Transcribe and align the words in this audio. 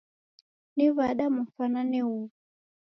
Ni 0.75 0.87
w'ada 0.95 1.25
mfanane 1.37 1.99
huwu? 2.07 2.25